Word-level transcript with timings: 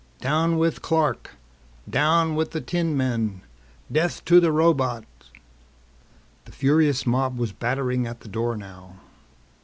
"DOWN 0.19 0.57
WITH 0.57 0.81
CLARK! 0.81 1.35
DOWN 1.87 2.33
WITH 2.33 2.53
THE 2.53 2.61
TIN 2.61 2.97
MEN! 2.97 3.41
DEATH 3.91 4.25
TO 4.25 4.39
THE 4.39 4.51
ROBOT 4.51 5.03
LOVERS!" 5.03 5.31
The 6.45 6.51
furious 6.51 7.05
mob 7.05 7.37
was 7.37 7.51
battering 7.53 8.07
at 8.07 8.21
the 8.21 8.27
door 8.27 8.57
now. 8.57 8.95